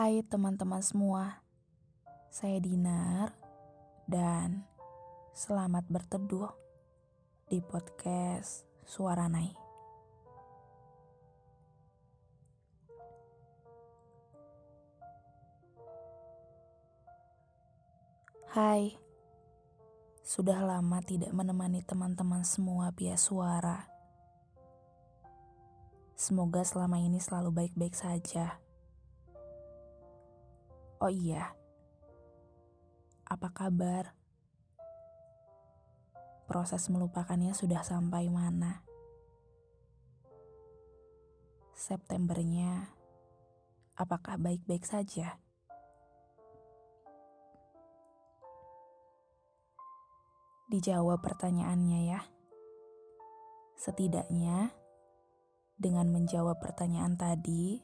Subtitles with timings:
[0.00, 1.44] Hai teman-teman semua,
[2.32, 3.36] saya Dinar
[4.08, 4.64] dan
[5.36, 6.48] selamat berteduh
[7.52, 9.52] di podcast Suara Nai.
[18.56, 18.96] Hai,
[20.24, 23.84] sudah lama tidak menemani teman-teman semua via suara.
[26.16, 28.69] Semoga selama ini selalu baik-baik saja.
[31.00, 31.56] Oh iya,
[33.24, 34.12] apa kabar?
[36.44, 38.84] Proses melupakannya sudah sampai mana?
[41.72, 42.92] Septembernya,
[43.96, 45.40] apakah baik-baik saja?
[50.68, 52.20] Dijawab pertanyaannya ya.
[53.80, 54.68] Setidaknya,
[55.80, 57.80] dengan menjawab pertanyaan tadi,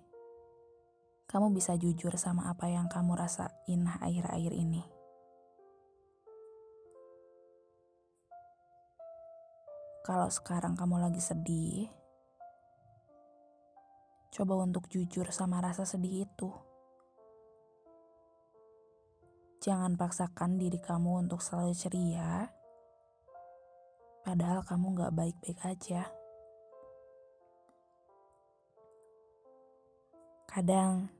[1.37, 4.81] kamu bisa jujur sama apa yang kamu rasain akhir-akhir ini.
[10.01, 11.93] Kalau sekarang kamu lagi sedih,
[14.33, 16.49] coba untuk jujur sama rasa sedih itu.
[19.61, 22.49] Jangan paksakan diri kamu untuk selalu ceria,
[24.25, 26.09] padahal kamu gak baik-baik aja.
[30.49, 31.16] Kadang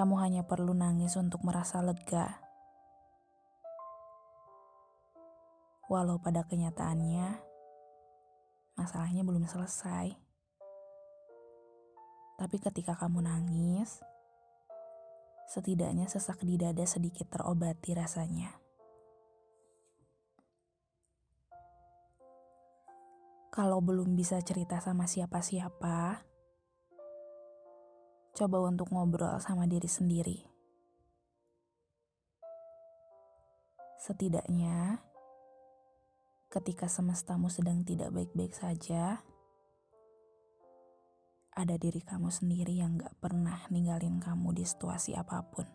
[0.00, 2.40] kamu hanya perlu nangis untuk merasa lega.
[5.92, 7.36] Walau pada kenyataannya,
[8.80, 10.16] masalahnya belum selesai.
[12.40, 14.00] Tapi ketika kamu nangis,
[15.52, 18.56] setidaknya sesak di dada sedikit terobati rasanya.
[23.52, 26.29] Kalau belum bisa cerita sama siapa-siapa,
[28.40, 30.40] coba untuk ngobrol sama diri sendiri.
[34.00, 34.96] Setidaknya,
[36.48, 39.20] ketika semestamu sedang tidak baik-baik saja,
[41.52, 45.68] ada diri kamu sendiri yang gak pernah ninggalin kamu di situasi apa pun.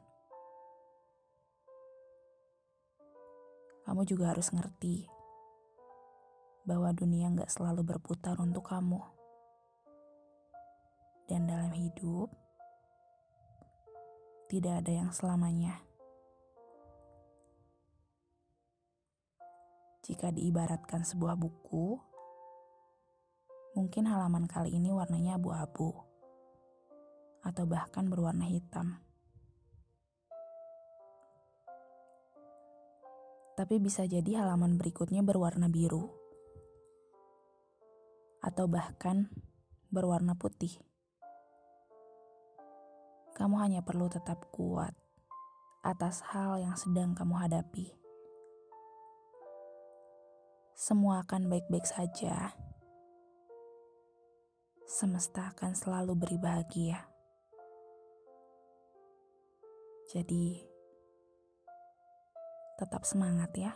[3.86, 5.06] Kamu juga harus ngerti
[6.66, 9.06] bahwa dunia gak selalu berputar untuk kamu.
[11.30, 12.45] Dan dalam hidup,
[14.56, 15.84] tidak ada yang selamanya.
[20.08, 22.00] Jika diibaratkan sebuah buku,
[23.76, 25.92] mungkin halaman kali ini warnanya abu-abu,
[27.44, 28.96] atau bahkan berwarna hitam.
[33.60, 36.16] Tapi bisa jadi halaman berikutnya berwarna biru,
[38.40, 39.28] atau bahkan
[39.92, 40.80] berwarna putih
[43.36, 44.96] kamu hanya perlu tetap kuat
[45.84, 47.92] atas hal yang sedang kamu hadapi.
[50.72, 52.56] Semua akan baik-baik saja.
[54.88, 57.04] Semesta akan selalu beri bahagia.
[60.16, 60.64] Jadi,
[62.80, 63.76] tetap semangat ya.